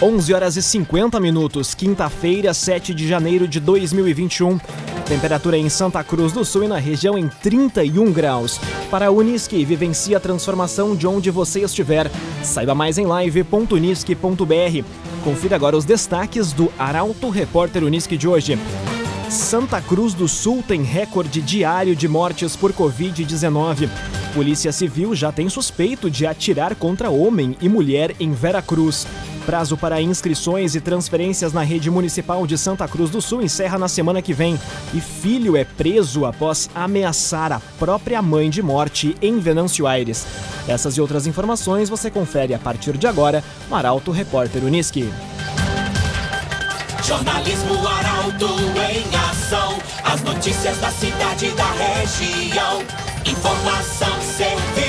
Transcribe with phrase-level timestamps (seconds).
[0.00, 4.56] 11 horas e 50 minutos, quinta-feira, 7 de janeiro de 2021.
[5.08, 8.60] Temperatura em Santa Cruz do Sul e na região em 31 graus.
[8.92, 12.08] Para a Unisque, vivencie a transformação de onde você estiver.
[12.44, 14.84] Saiba mais em live.unisque.br.
[15.24, 18.56] Confira agora os destaques do Arauto Repórter Unisque de hoje.
[19.28, 23.88] Santa Cruz do Sul tem recorde diário de mortes por Covid-19.
[24.32, 29.04] Polícia Civil já tem suspeito de atirar contra homem e mulher em Vera Cruz.
[29.48, 33.88] Prazo para inscrições e transferências na rede municipal de Santa Cruz do Sul encerra na
[33.88, 34.60] semana que vem.
[34.92, 40.26] E filho é preso após ameaçar a própria mãe de morte em Venâncio Aires.
[40.68, 45.10] Essas e outras informações você confere a partir de agora no Arauto Repórter Uniski.
[47.02, 48.48] Jornalismo Arauto
[48.92, 49.78] em ação.
[50.04, 52.82] As notícias da cidade e da região.
[53.24, 54.87] Informação, serviço.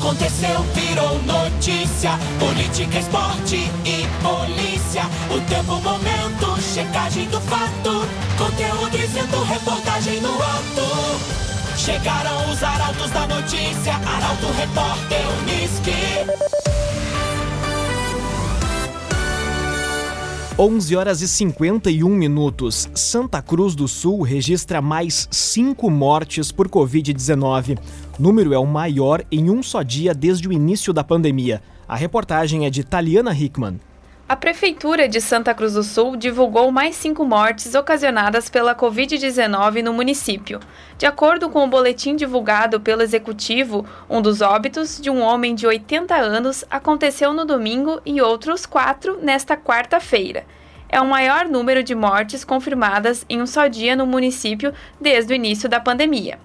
[0.00, 2.12] Aconteceu, virou notícia.
[2.38, 5.02] Política, esporte e polícia.
[5.28, 8.06] O tempo, momento, checagem do fato.
[8.38, 11.76] Conteúdo dizendo, reportagem no ato.
[11.76, 13.92] Chegaram os arautos da notícia.
[13.92, 16.79] Arauto, repórter, Uniski.
[20.62, 22.86] 11 horas e 51 minutos.
[22.94, 27.78] Santa Cruz do Sul registra mais cinco mortes por Covid-19.
[28.18, 31.62] Número é o maior em um só dia desde o início da pandemia.
[31.88, 33.80] A reportagem é de Taliana Hickman.
[34.30, 39.92] A Prefeitura de Santa Cruz do Sul divulgou mais cinco mortes ocasionadas pela Covid-19 no
[39.92, 40.60] município.
[40.96, 45.66] De acordo com o boletim divulgado pelo Executivo, um dos óbitos de um homem de
[45.66, 50.46] 80 anos aconteceu no domingo e outros quatro nesta quarta-feira.
[50.88, 55.34] É o maior número de mortes confirmadas em um só dia no município desde o
[55.34, 56.38] início da pandemia.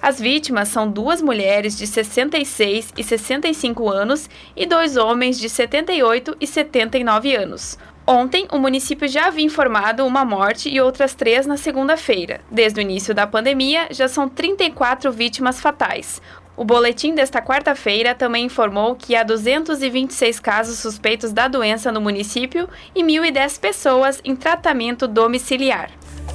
[0.00, 6.36] As vítimas são duas mulheres de 66 e 65 anos e dois homens de 78
[6.40, 7.78] e 79 anos.
[8.06, 12.40] Ontem, o município já havia informado uma morte e outras três na segunda-feira.
[12.50, 16.22] Desde o início da pandemia, já são 34 vítimas fatais.
[16.56, 22.68] O boletim desta quarta-feira também informou que há 226 casos suspeitos da doença no município
[22.94, 25.90] e 1.010 pessoas em tratamento domiciliar.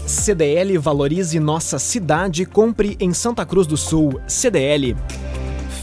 [0.06, 4.20] CDL Valorize Nossa Cidade, compre em Santa Cruz do Sul.
[4.28, 4.96] CDL.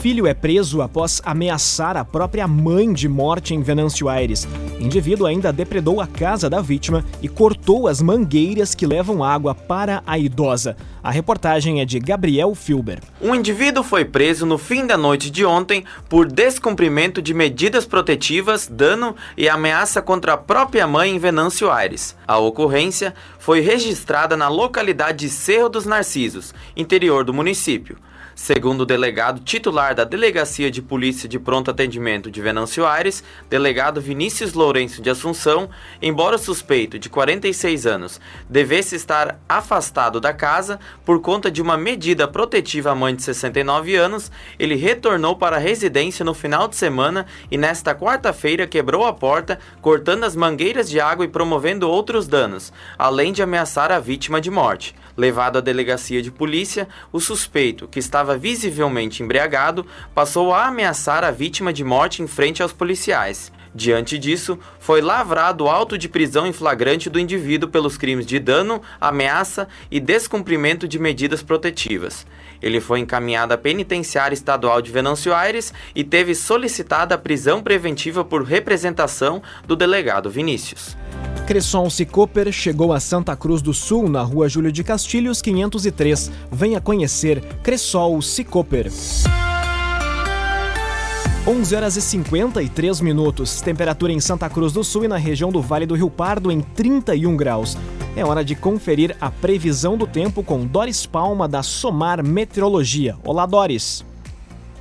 [0.01, 4.49] Filho é preso após ameaçar a própria mãe de morte em Venâncio Aires.
[4.81, 10.03] Indivíduo ainda depredou a casa da vítima e cortou as mangueiras que levam água para
[10.07, 10.75] a idosa.
[11.03, 13.01] A reportagem é de Gabriel Filber.
[13.21, 18.67] Um indivíduo foi preso no fim da noite de ontem por descumprimento de medidas protetivas,
[18.67, 22.17] dano e ameaça contra a própria mãe em Venâncio Aires.
[22.27, 27.99] A ocorrência foi registrada na localidade de Cerro dos Narcisos, interior do município.
[28.43, 34.01] Segundo o delegado titular da Delegacia de Polícia de Pronto Atendimento de Venâncio Aires, delegado
[34.01, 35.69] Vinícius Lourenço de Assunção,
[36.01, 38.19] embora o suspeito, de 46 anos,
[38.49, 43.95] devesse estar afastado da casa por conta de uma medida protetiva à mãe de 69
[43.95, 49.13] anos, ele retornou para a residência no final de semana e nesta quarta-feira quebrou a
[49.13, 54.41] porta, cortando as mangueiras de água e promovendo outros danos, além de ameaçar a vítima
[54.41, 54.95] de morte.
[55.15, 61.31] Levado à delegacia de polícia, o suspeito, que estava visivelmente embriagado, passou a ameaçar a
[61.31, 63.53] vítima de morte em frente aos policiais.
[63.73, 68.83] Diante disso, foi lavrado auto de prisão em flagrante do indivíduo pelos crimes de dano,
[69.01, 72.27] ameaça e descumprimento de medidas protetivas.
[72.61, 78.25] Ele foi encaminhado à penitenciária estadual de Venâncio Aires e teve solicitada a prisão preventiva
[78.25, 80.97] por representação do delegado Vinícius.
[81.51, 86.31] Cresson Cicoper chegou a Santa Cruz do Sul, na rua Júlio de Castilhos, 503.
[86.49, 88.89] Venha conhecer Cressol Cicoper.
[91.45, 93.61] 11 horas e 53 minutos.
[93.61, 96.61] Temperatura em Santa Cruz do Sul e na região do Vale do Rio Pardo em
[96.61, 97.77] 31 graus.
[98.15, 103.17] É hora de conferir a previsão do tempo com Doris Palma da Somar Meteorologia.
[103.25, 104.09] Olá, Doris.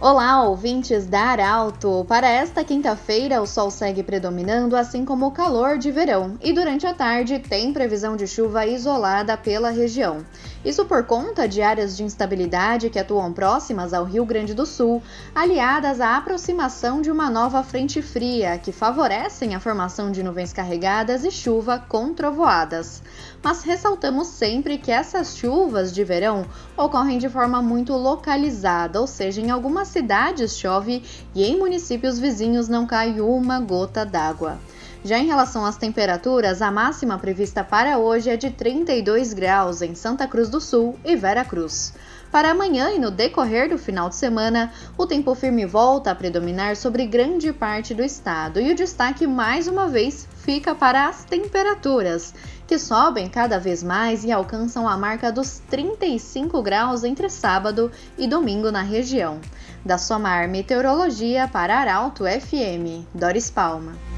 [0.02, 2.06] Olá, ouvintes da Arauto!
[2.08, 6.88] Para esta quinta-feira, o sol segue predominando, assim como o calor de verão, e durante
[6.88, 10.26] a tarde tem previsão de chuva isolada pela região.
[10.64, 15.04] Isso por conta de áreas de instabilidade que atuam próximas ao Rio Grande do Sul,
[15.36, 21.26] aliadas à aproximação de uma nova frente fria, que favorecem a formação de nuvens carregadas
[21.26, 23.04] e chuva com trovoadas.
[23.44, 26.46] Mas ressaltamos sempre que essas chuvas de verão
[26.78, 31.04] ocorrem de forma muito localizada, ou seja, em algumas cidades chove
[31.36, 34.58] e em municípios vizinhos não cai uma gota d'água.
[35.04, 39.96] Já em relação às temperaturas, a máxima prevista para hoje é de 32 graus em
[39.96, 41.94] Santa Cruz do Sul e Vera Cruz.
[42.32, 46.76] Para amanhã e no decorrer do final de semana, o tempo firme volta a predominar
[46.76, 52.36] sobre grande parte do estado e o destaque mais uma vez fica para as temperaturas,
[52.68, 58.28] que sobem cada vez mais e alcançam a marca dos 35 graus entre sábado e
[58.28, 59.40] domingo na região.
[59.84, 64.09] Da Somar Meteorologia para Arauto FM, Doris Palma.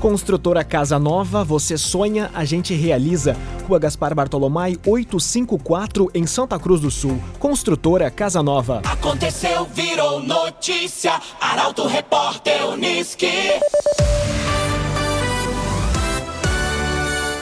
[0.00, 3.36] Construtora Casa Nova, você sonha, a gente realiza.
[3.68, 7.20] Rua Gaspar Bartolomai 854 em Santa Cruz do Sul.
[7.38, 8.80] Construtora Casa Nova.
[8.86, 11.20] Aconteceu, virou notícia.
[11.38, 13.26] Arauto Repórter Uniski.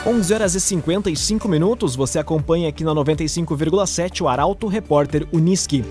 [0.05, 5.85] 11 horas e 55 minutos, você acompanha aqui na 95,7 o Arauto Repórter Uniski.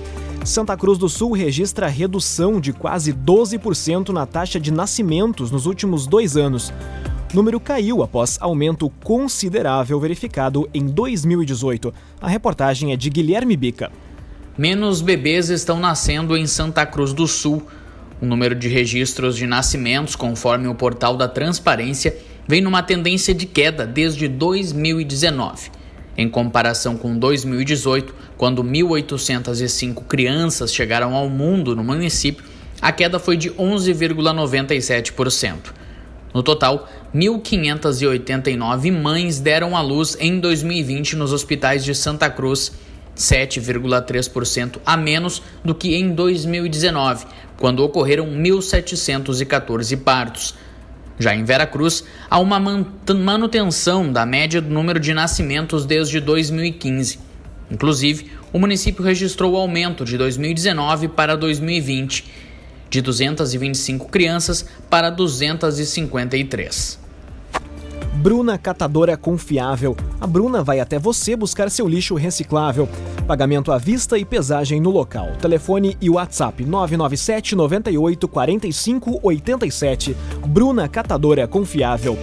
[0.48, 6.08] Santa Cruz do Sul registra redução de quase 12% na taxa de nascimentos nos últimos
[6.08, 6.72] dois anos.
[7.34, 11.94] O número caiu após aumento considerável verificado em 2018.
[12.22, 13.92] A reportagem é de Guilherme Bica.
[14.58, 17.62] Menos bebês estão nascendo em Santa Cruz do Sul.
[18.22, 22.18] O número de registros de nascimentos, conforme o portal da Transparência,
[22.48, 25.77] vem numa tendência de queda desde 2019.
[26.18, 32.44] Em comparação com 2018, quando 1.805 crianças chegaram ao mundo no município,
[32.82, 35.74] a queda foi de 11,97%.
[36.34, 42.72] No total, 1.589 mães deram à luz em 2020 nos hospitais de Santa Cruz,
[43.16, 47.26] 7,3% a menos do que em 2019,
[47.58, 50.54] quando ocorreram 1.714 partos.
[51.20, 57.20] Já em Veracruz, há uma manutenção da média do número de nascimentos desde 2015.
[57.72, 62.26] Inclusive, o município registrou aumento de 2019 para 2020,
[62.90, 67.00] de 225 crianças para 253.
[68.16, 69.96] Bruna Catadora Confiável.
[70.20, 72.88] A Bruna vai até você buscar seu lixo reciclável.
[73.28, 75.34] Pagamento à vista e pesagem no local.
[75.42, 80.16] Telefone e WhatsApp 997 98 45 87.
[80.48, 82.18] Bruna Catadora Confiável.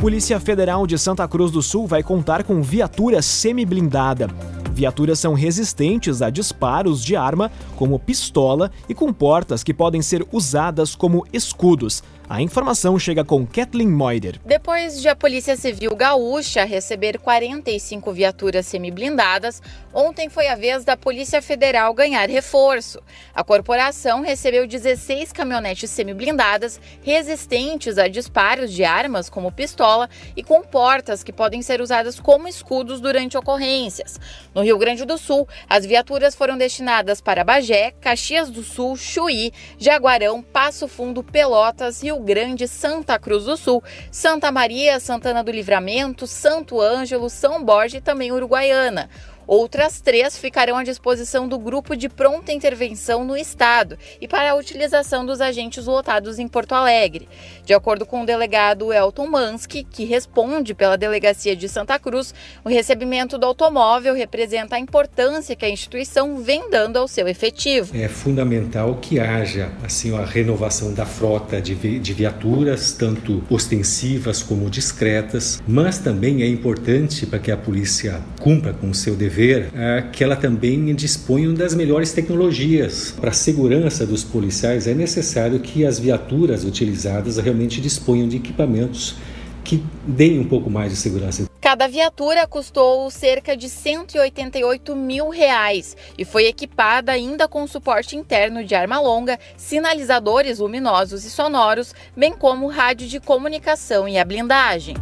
[0.00, 4.28] Polícia Federal de Santa Cruz do Sul vai contar com viatura semi-blindada.
[4.72, 10.26] Viaturas são resistentes a disparos de arma, como pistola, e com portas que podem ser
[10.32, 12.02] usadas como escudos.
[12.34, 14.40] A informação chega com Kathleen Moider.
[14.44, 20.96] Depois de a Polícia Civil Gaúcha receber 45 viaturas semi-blindadas, ontem foi a vez da
[20.96, 23.00] Polícia Federal ganhar reforço.
[23.32, 30.60] A corporação recebeu 16 caminhonetes semi-blindadas resistentes a disparos de armas, como pistola, e com
[30.60, 34.18] portas que podem ser usadas como escudos durante ocorrências.
[34.52, 39.52] No Rio Grande do Sul, as viaturas foram destinadas para Bagé, Caxias do Sul, Chuí,
[39.78, 46.26] Jaguarão, Passo Fundo, Pelotas, Rio Grande, Santa Cruz do Sul, Santa Maria, Santana do Livramento,
[46.26, 49.10] Santo Ângelo, São Borja e também Uruguaiana.
[49.46, 54.54] Outras três ficarão à disposição do grupo de pronta intervenção no estado e para a
[54.54, 57.28] utilização dos agentes lotados em Porto Alegre.
[57.64, 62.70] De acordo com o delegado Elton Mansky, que responde pela delegacia de Santa Cruz, o
[62.70, 67.94] recebimento do automóvel representa a importância que a instituição vem dando ao seu efetivo.
[67.94, 74.42] É fundamental que haja assim a renovação da frota de, vi de viaturas, tanto ostensivas
[74.42, 79.33] como discretas, mas também é importante para que a polícia cumpra com o seu dever
[79.42, 83.14] é, que ela também dispõe das melhores tecnologias.
[83.20, 89.16] Para a segurança dos policiais, é necessário que as viaturas utilizadas realmente disponham de equipamentos
[89.64, 91.44] que deem um pouco mais de segurança.
[91.60, 98.62] Cada viatura custou cerca de 188 mil reais e foi equipada ainda com suporte interno
[98.62, 104.94] de arma longa, sinalizadores luminosos e sonoros, bem como rádio de comunicação e a blindagem.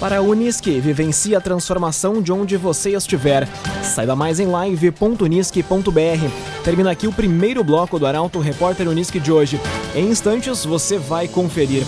[0.00, 3.48] Para a Unisque, vivencie a transformação de onde você estiver.
[3.82, 6.62] Saiba mais em live.unisque.br.
[6.62, 9.60] Termina aqui o primeiro bloco do Arauto Repórter Unisque de hoje.
[9.96, 11.82] Em instantes, você vai conferir.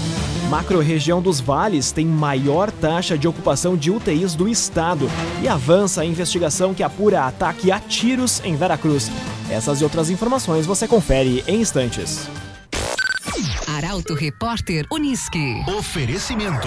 [0.49, 5.09] Macro-região dos Vales tem maior taxa de ocupação de UTIs do estado
[5.40, 9.09] e avança a investigação que apura ataque a tiros em Veracruz.
[9.49, 12.29] Essas e outras informações você confere em instantes.
[13.69, 15.62] Arauto Repórter Unisque.
[15.79, 16.67] Oferecimento.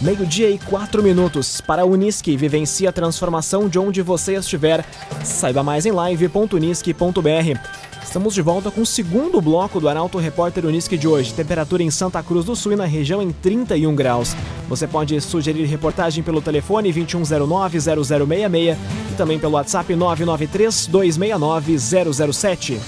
[0.00, 1.60] Meio-dia e quatro minutos.
[1.60, 4.84] Para a Unisque, vivencie a transformação de onde você estiver.
[5.24, 7.58] Saiba mais em live.unisque.br.
[8.00, 11.34] Estamos de volta com o segundo bloco do Arauto Repórter Unisque de hoje.
[11.34, 14.36] Temperatura em Santa Cruz do Sul e na região em 31 graus.
[14.68, 18.76] Você pode sugerir reportagem pelo telefone 2109-0066
[19.10, 22.78] e também pelo WhatsApp 993-269-007.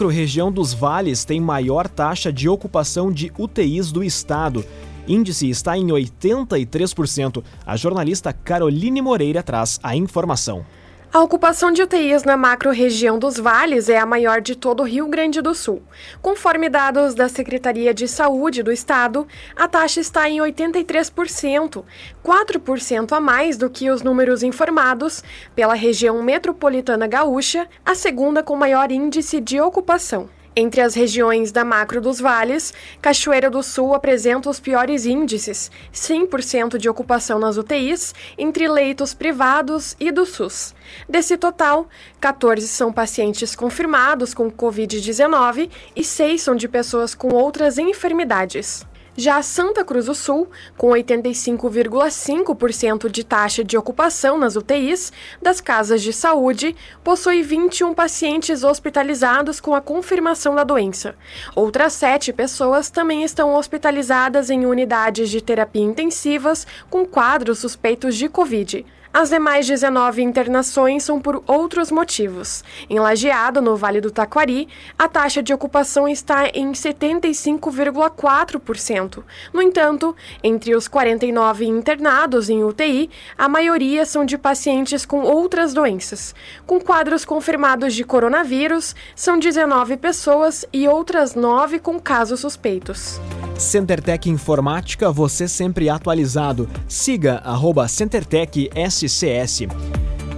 [0.00, 4.64] Macro-região dos Vales tem maior taxa de ocupação de UTIs do estado.
[5.06, 7.44] Índice está em 83%.
[7.66, 10.64] A jornalista Caroline Moreira traz a informação.
[11.12, 15.08] A ocupação de UTIs na macro-região dos vales é a maior de todo o Rio
[15.08, 15.82] Grande do Sul.
[16.22, 19.26] Conforme dados da Secretaria de Saúde do Estado,
[19.56, 21.82] a taxa está em 83%,
[22.24, 25.20] 4% a mais do que os números informados
[25.52, 30.30] pela região metropolitana gaúcha, a segunda com maior índice de ocupação.
[30.60, 36.76] Entre as regiões da macro dos vales, Cachoeira do Sul apresenta os piores índices, 100%
[36.76, 40.74] de ocupação nas UTIs, entre leitos privados e do SUS.
[41.08, 41.88] Desse total,
[42.20, 48.84] 14 são pacientes confirmados com Covid-19 e 6 são de pessoas com outras enfermidades.
[49.16, 55.12] Já Santa Cruz do Sul, com 85,5% de taxa de ocupação nas UTIs
[55.42, 61.16] das casas de saúde, possui 21 pacientes hospitalizados com a confirmação da doença.
[61.56, 68.28] Outras sete pessoas também estão hospitalizadas em unidades de terapia intensivas com quadros suspeitos de
[68.28, 68.86] Covid.
[69.12, 72.62] As demais 19 internações são por outros motivos.
[72.88, 79.24] Em Lajeado, no Vale do Taquari, a taxa de ocupação está em 75,4%.
[79.52, 80.14] No entanto,
[80.44, 86.32] entre os 49 internados em UTI, a maioria são de pacientes com outras doenças.
[86.64, 93.18] Com quadros confirmados de coronavírus, são 19 pessoas e outras 9 com casos suspeitos.
[93.60, 96.66] CenterTech Informática, você sempre atualizado.
[96.88, 99.68] Siga arroba CenterTech SCS.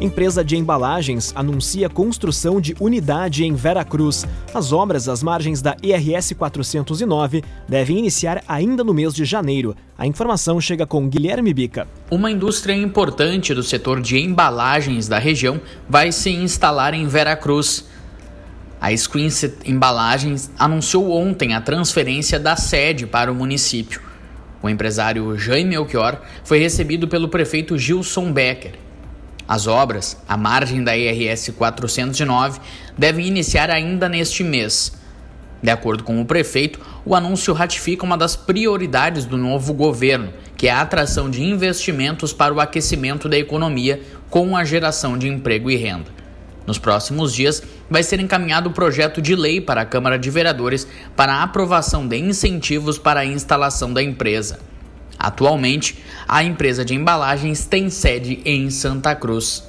[0.01, 4.27] Empresa de embalagens anuncia construção de unidade em Veracruz.
[4.53, 9.77] As obras às margens da IRS 409 devem iniciar ainda no mês de janeiro.
[9.97, 11.87] A informação chega com Guilherme Bica.
[12.11, 17.92] Uma indústria importante do setor de embalagens da região vai se instalar em Veracruz.
[18.83, 24.03] A Squinset Embalagens anunciou ontem a transferência da sede para o município.
[24.61, 28.73] O empresário Jaime Melchior foi recebido pelo prefeito Gilson Becker.
[29.47, 32.59] As obras, à margem da IRS 409,
[32.99, 34.93] devem iniciar ainda neste mês.
[35.63, 40.67] De acordo com o prefeito, o anúncio ratifica uma das prioridades do novo governo, que
[40.67, 45.71] é a atração de investimentos para o aquecimento da economia com a geração de emprego
[45.71, 46.22] e renda.
[46.67, 50.87] Nos próximos dias, vai ser encaminhado o projeto de lei para a Câmara de Vereadores
[51.17, 54.61] para a aprovação de incentivos para a instalação da empresa.
[55.19, 59.65] Atualmente, a empresa de embalagens tem sede em Santa Cruz.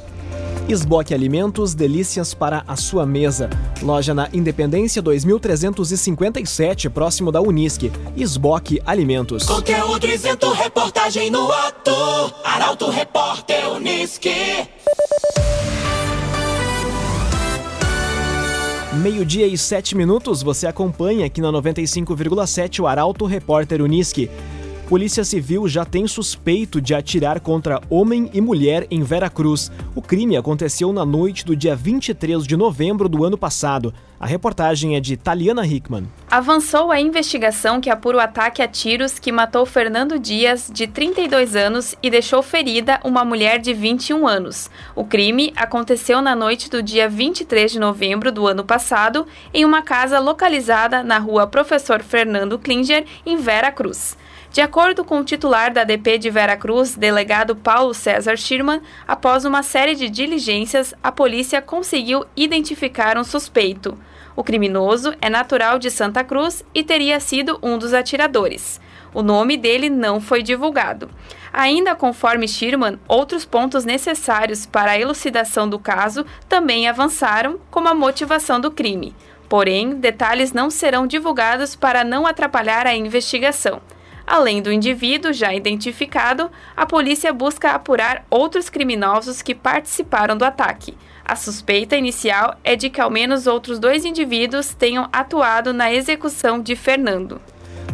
[0.68, 3.50] Esboque Alimentos, delícias para a sua mesa.
[3.82, 7.92] Loja na Independência 2357, próximo da Unisque.
[8.16, 9.46] Esboque Alimentos.
[9.46, 11.92] Conteúdo isento, reportagem no ato.
[12.46, 14.70] Arauto Repórter Unisque.
[19.04, 24.32] Meio-dia e sete minutos, você acompanha aqui na 95,7 o Arauto Repórter Unisque.
[24.94, 29.72] Polícia Civil já tem suspeito de atirar contra homem e mulher em Veracruz.
[29.96, 33.92] O crime aconteceu na noite do dia 23 de novembro do ano passado.
[34.20, 36.08] A reportagem é de Taliana Hickman.
[36.30, 41.56] avançou a investigação que apura o ataque a tiros que matou Fernando Dias, de 32
[41.56, 44.70] anos, e deixou ferida uma mulher de 21 anos.
[44.96, 49.82] O crime aconteceu na noite do dia 23 de novembro do ano passado, em uma
[49.82, 54.16] casa localizada na rua Professor Fernando Klinger, em Vera Cruz.
[54.54, 59.46] De acordo com o titular da DP de Vera Cruz, delegado Paulo César Schirman, após
[59.46, 63.98] uma série de diligências, a polícia conseguiu identificar um suspeito.
[64.36, 68.80] O criminoso é natural de Santa Cruz e teria sido um dos atiradores.
[69.12, 71.10] O nome dele não foi divulgado.
[71.52, 77.96] Ainda conforme Schirman, outros pontos necessários para a elucidação do caso também avançaram, como a
[77.96, 79.16] motivação do crime.
[79.50, 83.82] Porém, detalhes não serão divulgados para não atrapalhar a investigação.
[84.26, 90.98] Além do indivíduo já identificado, a polícia busca apurar outros criminosos que participaram do ataque.
[91.26, 96.62] A suspeita inicial é de que ao menos outros dois indivíduos tenham atuado na execução
[96.62, 97.40] de Fernando.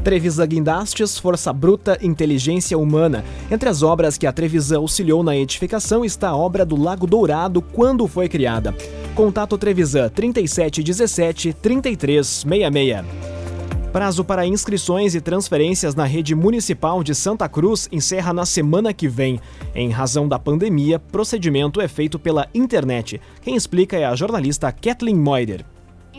[0.03, 3.24] Trevisa Guindastes, Força Bruta, Inteligência Humana.
[3.51, 7.62] Entre as obras que a Trevisa auxiliou na edificação está a obra do Lago Dourado,
[7.62, 8.74] quando foi criada.
[9.13, 13.38] Contato Trevisan 3717 3366.
[13.91, 19.08] Prazo para inscrições e transferências na rede municipal de Santa Cruz encerra na semana que
[19.08, 19.39] vem.
[19.74, 23.19] Em razão da pandemia, procedimento é feito pela internet.
[23.41, 25.65] Quem explica é a jornalista Kathleen Moider.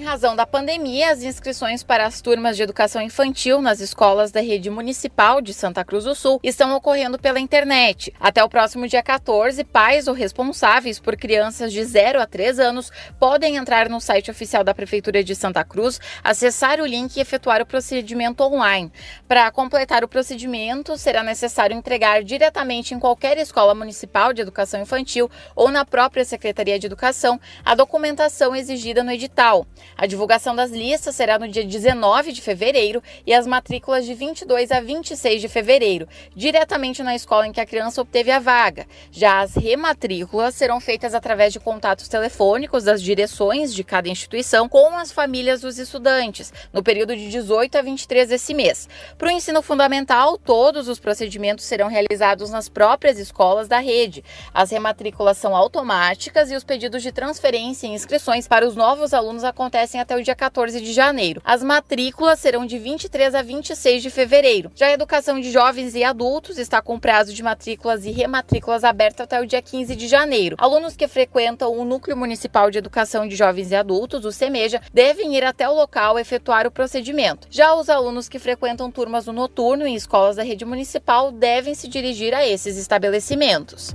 [0.00, 4.40] Em razão da pandemia, as inscrições para as turmas de educação infantil nas escolas da
[4.40, 8.10] rede municipal de Santa Cruz do Sul estão ocorrendo pela internet.
[8.18, 12.90] Até o próximo dia 14, pais ou responsáveis por crianças de 0 a 3 anos
[13.18, 17.60] podem entrar no site oficial da Prefeitura de Santa Cruz, acessar o link e efetuar
[17.60, 18.90] o procedimento online.
[19.28, 25.30] Para completar o procedimento, será necessário entregar diretamente em qualquer escola municipal de educação infantil
[25.54, 29.66] ou na própria Secretaria de Educação a documentação exigida no edital.
[29.96, 34.70] A divulgação das listas será no dia 19 de fevereiro e as matrículas de 22
[34.70, 38.86] a 26 de fevereiro, diretamente na escola em que a criança obteve a vaga.
[39.10, 44.96] Já as rematrículas serão feitas através de contatos telefônicos das direções de cada instituição com
[44.96, 48.88] as famílias dos estudantes, no período de 18 a 23 desse mês.
[49.18, 54.24] Para o ensino fundamental, todos os procedimentos serão realizados nas próprias escolas da rede.
[54.54, 59.44] As rematrículas são automáticas e os pedidos de transferência e inscrições para os novos alunos
[59.44, 61.40] acontecem acontecem até o dia 14 de janeiro.
[61.44, 64.72] As matrículas serão de 23 a 26 de fevereiro.
[64.74, 69.20] Já a educação de jovens e adultos está com prazo de matrículas e rematrículas aberto
[69.20, 70.56] até o dia 15 de janeiro.
[70.58, 75.36] Alunos que frequentam o Núcleo Municipal de Educação de Jovens e Adultos, o CEMEJA, devem
[75.36, 77.46] ir até o local efetuar o procedimento.
[77.48, 81.86] Já os alunos que frequentam turmas no noturno em escolas da rede municipal devem se
[81.86, 83.94] dirigir a esses estabelecimentos.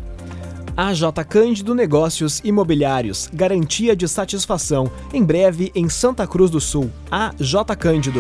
[0.77, 4.91] AJ Cândido Negócios Imobiliários, garantia de satisfação.
[5.13, 6.91] Em breve em Santa Cruz do Sul.
[7.09, 8.19] AJ Cândido.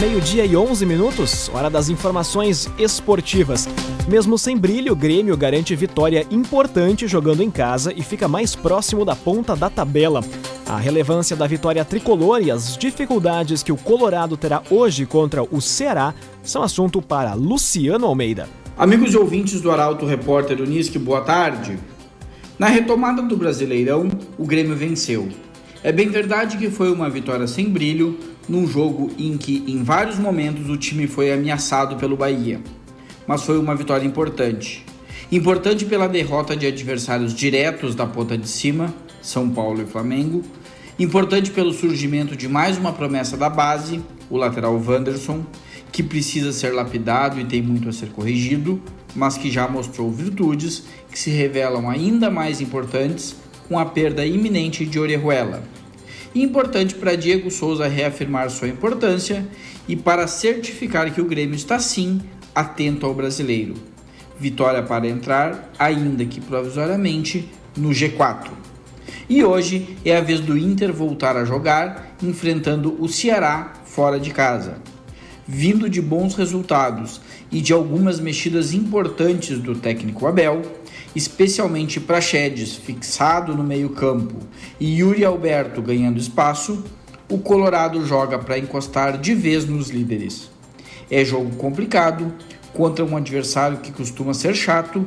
[0.00, 3.68] Meio-dia e 11 minutos, hora das informações esportivas.
[4.08, 9.04] Mesmo sem brilho, o Grêmio garante vitória importante jogando em casa e fica mais próximo
[9.04, 10.22] da ponta da tabela.
[10.66, 15.60] A relevância da vitória tricolor e as dificuldades que o Colorado terá hoje contra o
[15.60, 18.63] Ceará são assunto para Luciano Almeida.
[18.76, 21.78] Amigos e ouvintes do Arauto Repórter Unisque, boa tarde.
[22.58, 25.28] Na retomada do Brasileirão, o Grêmio venceu.
[25.80, 30.18] É bem verdade que foi uma vitória sem brilho, num jogo em que em vários
[30.18, 32.60] momentos o time foi ameaçado pelo Bahia.
[33.28, 34.84] Mas foi uma vitória importante.
[35.30, 40.42] Importante pela derrota de adversários diretos da ponta de cima, São Paulo e Flamengo.
[40.98, 45.44] Importante pelo surgimento de mais uma promessa da base, o lateral Wanderson
[45.94, 48.82] que precisa ser lapidado e tem muito a ser corrigido,
[49.14, 53.36] mas que já mostrou virtudes que se revelam ainda mais importantes
[53.68, 55.62] com a perda iminente de Orejuela.
[56.34, 59.46] Importante para Diego Souza reafirmar sua importância
[59.86, 62.20] e para certificar que o Grêmio está sim
[62.52, 63.74] atento ao brasileiro.
[64.36, 68.50] Vitória para entrar, ainda que provisoriamente, no G4.
[69.28, 74.32] E hoje é a vez do Inter voltar a jogar, enfrentando o Ceará fora de
[74.32, 74.92] casa
[75.46, 80.62] vindo de bons resultados e de algumas mexidas importantes do técnico Abel,
[81.14, 84.36] especialmente Praxedes fixado no meio-campo
[84.80, 86.82] e Yuri Alberto ganhando espaço,
[87.28, 90.50] o Colorado joga para encostar de vez nos líderes.
[91.10, 92.32] É jogo complicado
[92.72, 95.04] contra um adversário que costuma ser chato,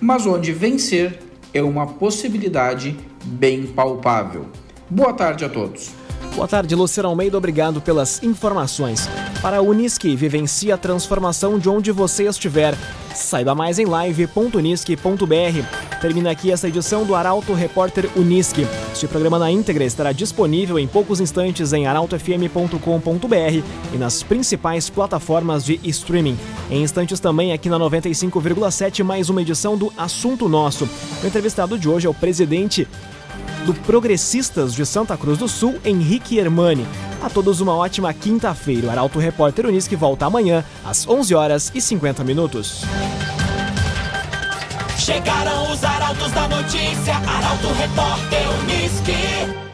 [0.00, 1.18] mas onde vencer
[1.52, 4.46] é uma possibilidade bem palpável.
[4.88, 5.99] Boa tarde a todos.
[6.34, 7.36] Boa tarde, Luciano Almeida.
[7.36, 9.08] Obrigado pelas informações.
[9.42, 12.74] Para a Unisque, vivencie a transformação de onde você estiver.
[13.14, 15.98] Saiba mais em live.unisque.br.
[16.00, 18.66] Termina aqui esta edição do Arauto Repórter Unisque.
[18.92, 25.64] Este programa na íntegra estará disponível em poucos instantes em arautofm.com.br e nas principais plataformas
[25.64, 26.38] de streaming.
[26.70, 30.88] Em instantes também aqui na 95,7 mais uma edição do Assunto Nosso.
[31.22, 32.88] O entrevistado de hoje é o presidente
[33.64, 36.86] do Progressistas de Santa Cruz do Sul, Henrique Hermani.
[37.22, 38.86] A todos uma ótima quinta-feira.
[38.88, 42.82] O Arauto Repórter Unisque volta amanhã às 11 horas e 50 minutos.
[44.98, 49.69] Chegaram os arautos da notícia, Arauto Repórter Unisque.